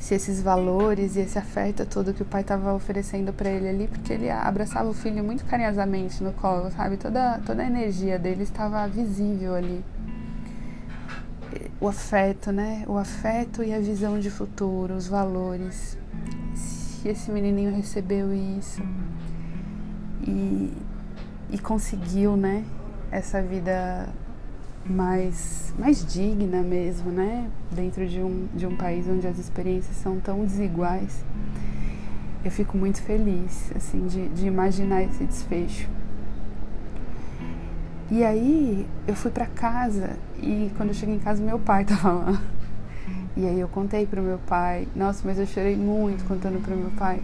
Se 0.00 0.14
esses 0.14 0.42
valores 0.42 1.14
e 1.14 1.20
esse 1.20 1.38
afeto 1.38 1.84
todo 1.84 2.14
que 2.14 2.22
o 2.22 2.24
pai 2.24 2.40
estava 2.40 2.72
oferecendo 2.72 3.34
para 3.34 3.50
ele 3.50 3.68
ali, 3.68 3.86
porque 3.86 4.14
ele 4.14 4.30
abraçava 4.30 4.88
o 4.88 4.94
filho 4.94 5.22
muito 5.22 5.44
carinhosamente 5.44 6.24
no 6.24 6.32
colo, 6.32 6.70
sabe? 6.70 6.96
Toda, 6.96 7.38
toda 7.44 7.62
a 7.62 7.66
energia 7.66 8.18
dele 8.18 8.42
estava 8.42 8.88
visível 8.88 9.54
ali. 9.54 9.84
O 11.78 11.86
afeto, 11.86 12.50
né? 12.50 12.82
O 12.88 12.96
afeto 12.96 13.62
e 13.62 13.74
a 13.74 13.78
visão 13.78 14.18
de 14.18 14.30
futuro, 14.30 14.94
os 14.94 15.06
valores. 15.06 15.98
Se 16.54 17.06
esse 17.06 17.30
menininho 17.30 17.70
recebeu 17.70 18.32
isso 18.32 18.82
e, 20.26 20.72
e 21.50 21.58
conseguiu, 21.58 22.36
né? 22.36 22.64
Essa 23.12 23.42
vida 23.42 24.08
mais, 24.84 25.74
mais 25.78 26.04
digna 26.04 26.62
mesmo, 26.62 27.10
né? 27.10 27.48
Dentro 27.70 28.06
de 28.06 28.20
um, 28.20 28.46
de 28.54 28.66
um 28.66 28.76
país 28.76 29.06
onde 29.08 29.26
as 29.26 29.38
experiências 29.38 29.96
são 29.96 30.18
tão 30.18 30.44
desiguais. 30.44 31.24
Eu 32.44 32.50
fico 32.50 32.76
muito 32.76 33.02
feliz, 33.02 33.70
assim, 33.76 34.06
de, 34.06 34.28
de 34.28 34.46
imaginar 34.46 35.02
esse 35.02 35.24
desfecho. 35.24 35.88
E 38.10 38.24
aí 38.24 38.86
eu 39.06 39.14
fui 39.14 39.30
para 39.30 39.46
casa 39.46 40.18
e 40.42 40.72
quando 40.76 40.88
eu 40.88 40.94
cheguei 40.94 41.14
em 41.14 41.18
casa 41.20 41.42
meu 41.42 41.58
pai 41.58 41.84
tava 41.86 42.12
lá. 42.12 42.42
E 43.36 43.46
aí 43.46 43.60
eu 43.60 43.68
contei 43.68 44.06
pro 44.06 44.20
meu 44.20 44.38
pai, 44.38 44.88
nossa, 44.96 45.22
mas 45.24 45.38
eu 45.38 45.46
chorei 45.46 45.76
muito 45.76 46.24
contando 46.24 46.60
pro 46.60 46.76
meu 46.76 46.90
pai. 46.92 47.22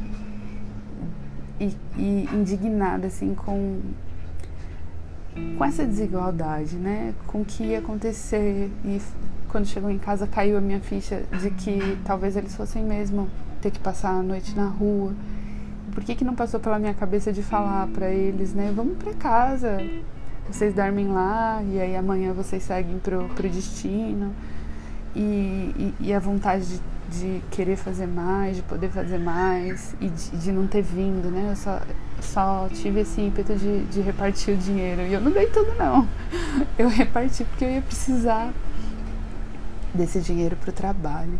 E, 1.59 1.77
e 1.97 2.29
indignada 2.33 3.07
assim 3.07 3.35
com 3.35 3.81
com 5.57 5.65
essa 5.65 5.85
desigualdade, 5.85 6.77
né? 6.77 7.15
Com 7.27 7.43
o 7.43 7.45
que 7.45 7.65
ia 7.65 7.79
acontecer 7.79 8.71
e 8.85 9.01
quando 9.49 9.67
chegou 9.67 9.91
em 9.91 9.99
casa 9.99 10.27
caiu 10.27 10.59
a 10.59 10.61
minha 10.61 10.81
ficha 10.81 11.23
de 11.41 11.51
que 11.51 11.99
talvez 12.05 12.37
eles 12.37 12.55
fossem 12.55 12.83
mesmo 12.83 13.29
ter 13.61 13.71
que 13.71 13.79
passar 13.79 14.11
a 14.11 14.23
noite 14.23 14.55
na 14.55 14.67
rua. 14.67 15.13
Por 15.93 16.05
que 16.05 16.15
que 16.15 16.25
não 16.25 16.35
passou 16.35 16.61
pela 16.61 16.79
minha 16.79 16.93
cabeça 16.93 17.33
de 17.33 17.43
falar 17.43 17.87
para 17.89 18.11
eles, 18.11 18.53
né? 18.53 18.73
Vamos 18.75 18.97
para 18.99 19.15
casa, 19.15 19.79
vocês 20.51 20.75
dormem 20.75 21.09
lá 21.09 21.63
e 21.63 21.81
aí 21.81 21.97
amanhã 21.97 22.33
vocês 22.33 22.63
seguem 22.63 22.99
pro, 22.99 23.29
pro 23.31 23.49
destino. 23.49 24.33
E, 25.15 25.75
e, 25.79 25.95
e 26.01 26.13
a 26.13 26.19
vontade 26.19 26.67
de, 26.67 26.81
de, 27.11 27.43
querer 27.51 27.77
fazer 27.77 28.07
mais, 28.07 28.57
de 28.57 28.63
poder 28.63 28.91
fazer 28.91 29.19
mais 29.19 29.95
e 30.01 30.09
de, 30.09 30.31
de 30.37 30.53
não 30.53 30.67
ter 30.67 30.83
vindo, 30.83 31.31
né? 31.31 31.49
Eu 31.51 31.57
só, 31.57 31.81
só 32.21 32.69
tive 32.73 33.01
esse 33.01 33.21
ímpeto 33.21 33.55
de, 33.55 33.85
de 33.85 34.01
repartir 34.01 34.55
o 34.55 34.57
dinheiro. 34.57 35.03
E 35.03 35.13
eu 35.13 35.21
não 35.21 35.31
dei 35.31 35.47
tudo, 35.47 35.75
não. 35.79 36.07
Eu 36.79 36.89
reparti 36.89 37.45
porque 37.45 37.65
eu 37.65 37.71
ia 37.71 37.83
precisar 37.83 38.53
desse 39.95 40.21
dinheiro 40.21 40.57
para 40.57 40.71
o 40.71 40.73
trabalho. 40.73 41.39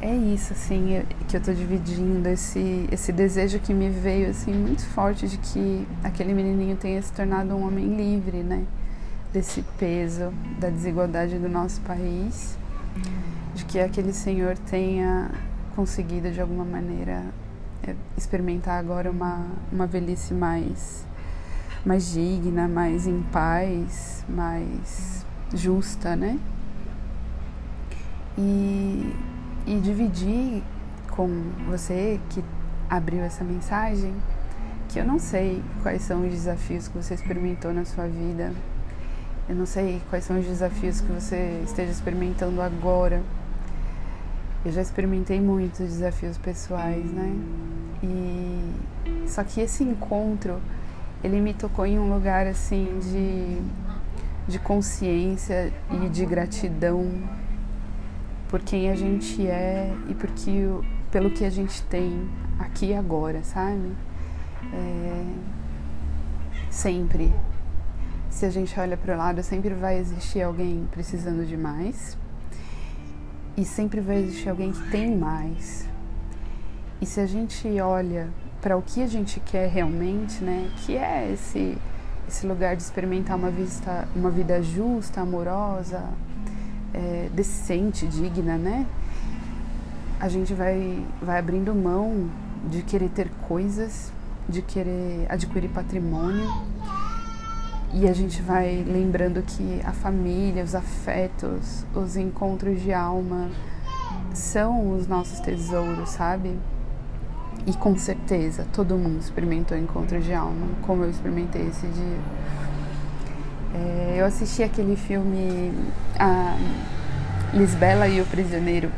É 0.00 0.16
isso, 0.16 0.52
assim, 0.52 1.04
que 1.28 1.36
eu 1.36 1.40
tô 1.40 1.52
dividindo, 1.52 2.28
esse, 2.28 2.88
esse 2.90 3.12
desejo 3.12 3.60
que 3.60 3.72
me 3.72 3.88
veio, 3.88 4.30
assim, 4.30 4.52
muito 4.52 4.84
forte 4.86 5.28
de 5.28 5.38
que 5.38 5.86
aquele 6.02 6.34
menininho 6.34 6.76
tenha 6.76 7.00
se 7.00 7.12
tornado 7.12 7.54
um 7.54 7.64
homem 7.64 7.94
livre, 7.94 8.38
né? 8.38 8.64
Desse 9.32 9.62
peso 9.78 10.32
da 10.58 10.68
desigualdade 10.70 11.38
do 11.38 11.48
nosso 11.48 11.80
país, 11.82 12.58
de 13.54 13.64
que 13.64 13.78
aquele 13.78 14.12
senhor 14.12 14.56
tenha 14.58 15.30
conseguido, 15.74 16.30
de 16.30 16.40
alguma 16.40 16.64
maneira, 16.64 17.24
é, 17.86 17.94
experimentar 18.16 18.78
agora 18.78 19.10
uma, 19.10 19.46
uma 19.70 19.86
velhice 19.86 20.34
mais, 20.34 21.06
mais 21.84 22.12
digna, 22.12 22.68
mais 22.68 23.06
em 23.06 23.22
paz, 23.32 24.24
mais 24.28 25.26
justa, 25.54 26.16
né? 26.16 26.38
E, 28.38 29.14
e 29.66 29.80
dividir 29.80 30.62
com 31.10 31.28
você 31.68 32.18
que 32.30 32.42
abriu 32.88 33.20
essa 33.20 33.44
mensagem 33.44 34.14
que 34.88 34.98
eu 34.98 35.06
não 35.06 35.18
sei 35.18 35.62
quais 35.82 36.02
são 36.02 36.26
os 36.26 36.30
desafios 36.30 36.86
que 36.86 36.96
você 36.98 37.14
experimentou 37.14 37.72
na 37.72 37.84
sua 37.84 38.06
vida. 38.06 38.52
Eu 39.48 39.54
não 39.54 39.66
sei 39.66 40.00
quais 40.08 40.24
são 40.24 40.38
os 40.38 40.46
desafios 40.46 41.00
que 41.00 41.12
você 41.12 41.62
esteja 41.64 41.90
experimentando 41.90 42.60
agora 42.60 43.22
eu 44.64 44.70
já 44.70 44.80
experimentei 44.80 45.40
muitos 45.40 45.80
desafios 45.80 46.38
pessoais, 46.38 47.04
né? 47.10 47.34
E 48.02 49.28
só 49.28 49.42
que 49.42 49.60
esse 49.60 49.82
encontro, 49.82 50.60
ele 51.22 51.40
me 51.40 51.52
tocou 51.52 51.84
em 51.84 51.98
um 51.98 52.12
lugar 52.12 52.46
assim 52.46 52.98
de 53.00 53.60
de 54.46 54.58
consciência 54.58 55.72
e 55.88 56.08
de 56.08 56.26
gratidão 56.26 57.08
por 58.48 58.60
quem 58.60 58.90
a 58.90 58.94
gente 58.96 59.46
é 59.46 59.94
e 60.08 60.14
por 60.14 60.28
que, 60.30 60.68
pelo 61.12 61.30
que 61.30 61.44
a 61.44 61.50
gente 61.50 61.80
tem 61.84 62.28
aqui 62.58 62.86
e 62.86 62.94
agora, 62.94 63.42
sabe? 63.44 63.92
É, 64.72 65.24
sempre. 66.68 67.32
Se 68.32 68.46
a 68.46 68.50
gente 68.50 68.80
olha 68.80 68.96
para 68.96 69.14
o 69.14 69.18
lado, 69.18 69.42
sempre 69.42 69.74
vai 69.74 69.98
existir 69.98 70.42
alguém 70.42 70.88
precisando 70.90 71.46
de 71.46 71.56
mais 71.56 72.16
e 73.56 73.64
sempre 73.64 74.00
vai 74.00 74.16
existir 74.16 74.48
alguém 74.48 74.72
que 74.72 74.90
tem 74.90 75.14
mais. 75.16 75.86
E 77.00 77.06
se 77.06 77.20
a 77.20 77.26
gente 77.26 77.68
olha 77.80 78.30
para 78.60 78.76
o 78.76 78.82
que 78.82 79.02
a 79.02 79.06
gente 79.06 79.38
quer 79.38 79.68
realmente, 79.68 80.42
né, 80.42 80.72
que 80.78 80.96
é 80.96 81.30
esse 81.30 81.78
esse 82.26 82.46
lugar 82.46 82.74
de 82.74 82.82
experimentar 82.82 83.36
uma 83.36 83.50
vista, 83.50 84.08
uma 84.16 84.30
vida 84.30 84.62
justa, 84.62 85.20
amorosa, 85.20 86.02
é, 86.94 87.28
decente, 87.34 88.06
digna, 88.06 88.56
né? 88.56 88.86
A 90.18 90.28
gente 90.28 90.54
vai 90.54 91.06
vai 91.20 91.38
abrindo 91.38 91.74
mão 91.74 92.30
de 92.66 92.82
querer 92.82 93.10
ter 93.10 93.28
coisas, 93.46 94.10
de 94.48 94.62
querer 94.62 95.26
adquirir 95.28 95.68
patrimônio 95.68 96.50
e 97.92 98.08
a 98.08 98.12
gente 98.12 98.40
vai 98.40 98.84
lembrando 98.86 99.42
que 99.42 99.80
a 99.84 99.92
família, 99.92 100.64
os 100.64 100.74
afetos, 100.74 101.84
os 101.94 102.16
encontros 102.16 102.80
de 102.80 102.92
alma 102.92 103.50
são 104.32 104.96
os 104.96 105.06
nossos 105.06 105.40
tesouros, 105.40 106.10
sabe? 106.10 106.58
E 107.66 107.74
com 107.74 107.96
certeza 107.96 108.66
todo 108.72 108.96
mundo 108.96 109.20
experimentou 109.20 109.76
encontros 109.76 110.24
de 110.24 110.32
alma, 110.32 110.66
como 110.82 111.04
eu 111.04 111.10
experimentei 111.10 111.68
esse 111.68 111.86
dia. 111.86 112.18
É, 113.74 114.16
eu 114.18 114.24
assisti 114.24 114.62
aquele 114.62 114.96
filme 114.96 115.72
a 116.18 116.56
Lisbela 117.54 118.08
e 118.08 118.20
o 118.20 118.26
Prisioneiro 118.26 118.90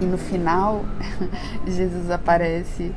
e 0.00 0.04
no 0.04 0.18
final 0.18 0.84
Jesus 1.66 2.10
aparece 2.10 2.92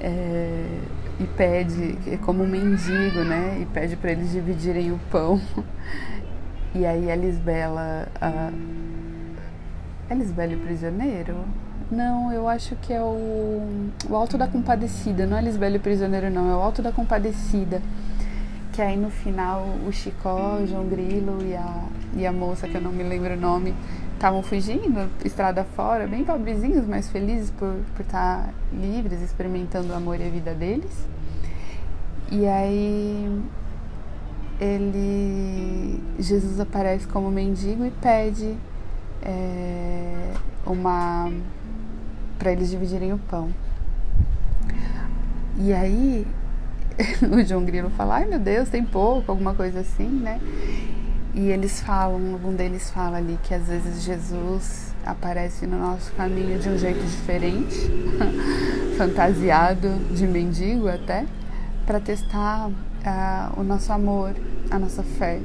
é, 0.00 0.79
e 1.20 1.26
pede, 1.26 1.98
é 2.10 2.16
como 2.16 2.42
um 2.42 2.48
mendigo, 2.48 3.22
né? 3.24 3.58
E 3.60 3.66
pede 3.66 3.94
para 3.94 4.12
eles 4.12 4.32
dividirem 4.32 4.90
o 4.90 4.98
pão. 5.10 5.40
E 6.72 6.86
aí 6.86 7.10
a 7.10 7.16
Lisbela, 7.16 8.06
a, 8.20 8.52
É 10.08 10.14
Lisbelo 10.14 10.56
Prisioneiro? 10.58 11.34
Não, 11.90 12.32
eu 12.32 12.46
acho 12.46 12.76
que 12.76 12.92
é 12.92 13.02
o, 13.02 13.90
o 14.08 14.14
Alto 14.14 14.38
da 14.38 14.46
Compadecida. 14.46 15.26
Não 15.26 15.36
é 15.36 15.42
Lisbelo 15.42 15.80
Prisioneiro, 15.80 16.30
não. 16.30 16.48
É 16.48 16.54
o 16.54 16.60
Alto 16.60 16.80
da 16.80 16.92
Compadecida. 16.92 17.82
Que 18.72 18.80
aí 18.80 18.96
no 18.96 19.10
final 19.10 19.66
o 19.84 19.90
Chicó, 19.90 20.58
o 20.62 20.66
João 20.68 20.86
Grilo 20.86 21.44
e 21.44 21.56
a, 21.56 21.84
e 22.14 22.24
a 22.24 22.32
moça, 22.32 22.68
que 22.68 22.76
eu 22.76 22.80
não 22.80 22.92
me 22.92 23.02
lembro 23.02 23.34
o 23.34 23.36
nome, 23.36 23.74
estavam 24.20 24.42
fugindo, 24.42 25.08
estrada 25.24 25.64
fora, 25.64 26.06
bem 26.06 26.22
pobrezinhos, 26.22 26.86
mas 26.86 27.08
felizes 27.08 27.50
por, 27.52 27.74
estar 27.98 28.44
tá 28.44 28.50
livres, 28.70 29.22
experimentando 29.22 29.94
o 29.94 29.96
amor 29.96 30.20
e 30.20 30.26
a 30.26 30.28
vida 30.28 30.52
deles. 30.52 31.08
E 32.30 32.46
aí 32.46 33.42
ele 34.60 36.02
Jesus 36.18 36.60
aparece 36.60 37.08
como 37.08 37.30
mendigo 37.30 37.86
e 37.86 37.90
pede 37.90 38.54
é, 39.22 40.34
uma 40.66 41.32
para 42.38 42.52
eles 42.52 42.68
dividirem 42.68 43.14
o 43.14 43.18
pão. 43.18 43.48
E 45.56 45.72
aí 45.72 46.26
o 47.32 47.42
João 47.42 47.64
Grilo 47.64 47.88
fala, 47.88 48.16
ai 48.16 48.26
meu 48.26 48.38
Deus, 48.38 48.68
tem 48.68 48.84
pouco, 48.84 49.32
alguma 49.32 49.54
coisa 49.54 49.80
assim, 49.80 50.08
né? 50.08 50.38
E 51.34 51.48
eles 51.48 51.80
falam, 51.80 52.32
algum 52.32 52.54
deles 52.54 52.90
fala 52.90 53.18
ali 53.18 53.38
que 53.44 53.54
às 53.54 53.66
vezes 53.66 54.02
Jesus 54.02 54.92
aparece 55.04 55.66
no 55.66 55.78
nosso 55.78 56.12
caminho 56.12 56.58
de 56.58 56.68
um 56.68 56.76
jeito 56.76 57.00
diferente, 57.00 57.90
fantasiado 58.98 59.88
de 60.12 60.26
mendigo 60.26 60.88
até, 60.88 61.24
para 61.86 62.00
testar 62.00 62.68
uh, 62.68 63.60
o 63.60 63.62
nosso 63.62 63.92
amor, 63.92 64.34
a 64.70 64.78
nossa 64.78 65.02
fé. 65.02 65.38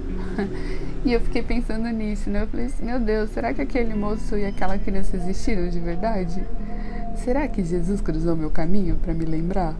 e 1.06 1.14
eu 1.14 1.22
fiquei 1.22 1.44
pensando 1.44 1.88
nisso, 1.90 2.30
né? 2.30 2.44
Eu 2.44 2.48
falei 2.48 2.66
assim, 2.66 2.86
meu 2.86 3.00
Deus, 3.00 3.30
será 3.30 3.54
que 3.54 3.62
aquele 3.62 3.94
moço 3.94 4.36
e 4.38 4.46
aquela 4.46 4.78
criança 4.78 5.16
existiram 5.16 5.70
de 5.70 5.80
verdade? 5.80 6.44
Será 7.24 7.48
que 7.48 7.64
Jesus 7.64 8.02
cruzou 8.02 8.36
meu 8.36 8.50
caminho 8.50 8.98
para 8.98 9.14
me 9.14 9.26
lembrar 9.26 9.76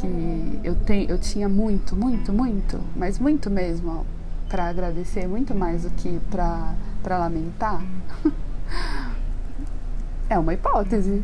que 0.00 0.60
eu, 0.64 0.74
tenho, 0.74 1.10
eu 1.10 1.18
tinha 1.18 1.48
muito, 1.48 1.94
muito, 1.94 2.32
muito, 2.32 2.80
mas 2.96 3.18
muito 3.18 3.50
mesmo 3.50 4.06
para 4.48 4.68
agradecer 4.68 5.26
muito 5.26 5.54
mais 5.54 5.82
do 5.82 5.90
que 5.90 6.20
para 6.30 7.18
lamentar? 7.18 7.82
é 10.28 10.38
uma 10.38 10.54
hipótese. 10.54 11.22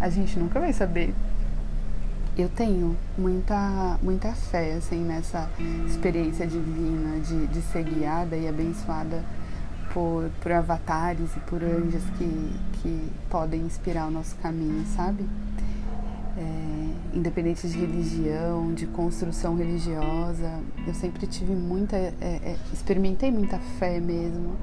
A 0.00 0.08
gente 0.08 0.38
nunca 0.38 0.58
vai 0.58 0.72
saber. 0.72 1.14
Eu 2.38 2.48
tenho 2.48 2.96
muita, 3.18 3.98
muita 4.02 4.32
fé 4.32 4.74
assim, 4.74 5.04
nessa 5.04 5.50
experiência 5.86 6.46
divina 6.46 7.20
de, 7.20 7.46
de 7.48 7.60
ser 7.62 7.82
guiada 7.84 8.36
e 8.36 8.48
abençoada 8.48 9.22
por, 9.92 10.30
por 10.40 10.52
avatares 10.52 11.36
e 11.36 11.40
por 11.40 11.62
anjos 11.62 12.04
que, 12.16 12.60
que 12.80 13.12
podem 13.28 13.60
inspirar 13.62 14.06
o 14.06 14.10
nosso 14.10 14.36
caminho, 14.36 14.86
sabe? 14.96 15.26
é, 16.36 16.79
independente 17.14 17.68
de 17.68 17.78
religião, 17.78 18.72
de 18.72 18.86
construção 18.86 19.56
religiosa, 19.56 20.60
eu 20.86 20.94
sempre 20.94 21.26
tive 21.26 21.54
muita, 21.54 21.96
é, 21.96 22.14
é, 22.20 22.56
experimentei 22.72 23.30
muita 23.30 23.58
fé 23.78 24.00
mesmo, 24.00 24.56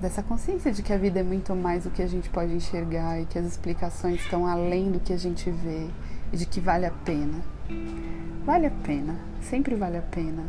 dessa 0.00 0.22
consciência 0.22 0.72
de 0.72 0.82
que 0.82 0.92
a 0.92 0.98
vida 0.98 1.20
é 1.20 1.22
muito 1.22 1.54
mais 1.54 1.84
do 1.84 1.90
que 1.90 2.02
a 2.02 2.06
gente 2.06 2.28
pode 2.28 2.52
enxergar 2.52 3.20
e 3.20 3.26
que 3.26 3.38
as 3.38 3.46
explicações 3.46 4.20
estão 4.20 4.46
além 4.46 4.90
do 4.90 5.00
que 5.00 5.12
a 5.12 5.16
gente 5.16 5.50
vê 5.50 5.88
e 6.32 6.36
de 6.36 6.46
que 6.46 6.60
vale 6.60 6.86
a 6.86 6.90
pena. 6.90 7.40
Vale 8.44 8.66
a 8.66 8.70
pena, 8.70 9.16
sempre 9.40 9.74
vale 9.74 9.96
a 9.96 10.02
pena. 10.02 10.44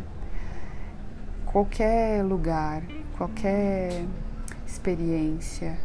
Qualquer 1.46 2.24
lugar, 2.24 2.84
qualquer 3.18 4.06
experiência, 4.68 5.78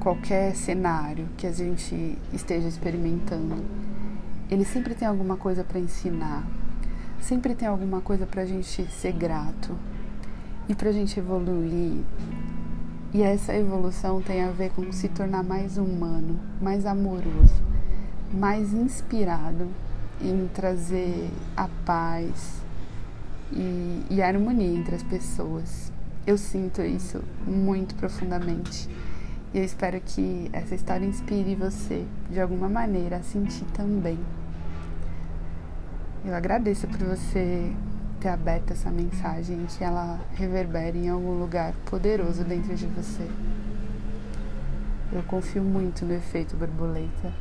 qualquer 0.00 0.56
cenário 0.56 1.28
que 1.36 1.46
a 1.46 1.52
gente 1.52 2.18
esteja 2.32 2.66
experimentando 2.66 3.62
ele 4.50 4.64
sempre 4.64 4.94
tem 4.94 5.06
alguma 5.06 5.36
coisa 5.36 5.62
para 5.62 5.78
ensinar, 5.78 6.44
sempre 7.20 7.54
tem 7.54 7.68
alguma 7.68 8.00
coisa 8.00 8.26
para 8.26 8.42
a 8.42 8.44
gente 8.44 8.84
ser 8.90 9.12
grato 9.12 9.76
e 10.68 10.74
para 10.74 10.88
a 10.88 10.92
gente 10.92 11.18
evoluir. 11.20 12.02
E 13.12 13.22
essa 13.22 13.54
evolução 13.54 14.20
tem 14.20 14.42
a 14.42 14.50
ver 14.50 14.70
com 14.70 14.90
se 14.92 15.08
tornar 15.08 15.44
mais 15.44 15.78
humano, 15.78 16.38
mais 16.60 16.84
amoroso, 16.84 17.62
mais 18.32 18.72
inspirado 18.72 19.68
em 20.20 20.48
trazer 20.52 21.30
a 21.56 21.68
paz 21.84 22.60
e, 23.52 24.02
e 24.10 24.22
a 24.22 24.26
harmonia 24.28 24.78
entre 24.78 24.94
as 24.96 25.02
pessoas. 25.02 25.92
Eu 26.26 26.36
sinto 26.36 26.82
isso 26.82 27.22
muito 27.46 27.94
profundamente. 27.94 28.88
E 29.52 29.58
eu 29.58 29.64
espero 29.64 30.00
que 30.00 30.48
essa 30.52 30.76
história 30.76 31.04
inspire 31.04 31.56
você, 31.56 32.04
de 32.30 32.40
alguma 32.40 32.68
maneira, 32.68 33.16
a 33.16 33.22
sentir 33.22 33.64
também. 33.72 34.18
Eu 36.22 36.34
agradeço 36.34 36.86
por 36.86 36.98
você 36.98 37.72
ter 38.20 38.28
aberto 38.28 38.72
essa 38.72 38.90
mensagem, 38.90 39.64
que 39.66 39.82
ela 39.82 40.20
reverbere 40.34 40.98
em 40.98 41.08
algum 41.08 41.38
lugar 41.38 41.72
poderoso 41.86 42.44
dentro 42.44 42.74
de 42.74 42.84
você. 42.86 43.26
Eu 45.10 45.22
confio 45.22 45.62
muito 45.62 46.04
no 46.04 46.12
efeito 46.12 46.54
borboleta, 46.56 47.32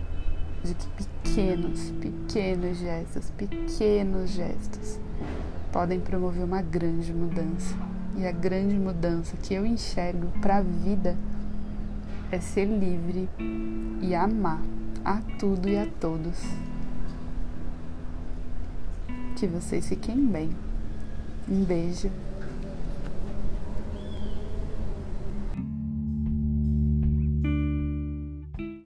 de 0.63 0.73
que 0.73 0.87
pequenos, 0.87 1.91
pequenos 1.99 2.77
gestos, 2.77 3.29
pequenos 3.31 4.29
gestos 4.29 4.97
podem 5.73 5.99
promover 5.99 6.45
uma 6.45 6.61
grande 6.61 7.13
mudança. 7.13 7.75
E 8.15 8.25
a 8.25 8.31
grande 8.31 8.75
mudança 8.75 9.35
que 9.35 9.53
eu 9.53 9.65
enxergo 9.65 10.27
para 10.39 10.57
a 10.57 10.61
vida 10.61 11.17
é 12.31 12.39
ser 12.39 12.65
livre 12.65 13.29
e 14.01 14.15
amar 14.15 14.61
a 15.03 15.17
tudo 15.37 15.67
e 15.67 15.77
a 15.77 15.85
todos 15.99 16.68
que 19.39 19.47
vocês 19.47 19.88
fiquem 19.88 20.17
bem. 20.17 20.49
Um 21.49 21.63
beijo 21.63 22.12